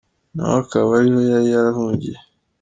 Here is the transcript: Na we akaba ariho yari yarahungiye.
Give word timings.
Na 0.33 0.43
we 0.51 0.55
akaba 0.63 0.89
ariho 0.99 1.19
yari 1.31 1.47
yarahungiye. 1.53 2.19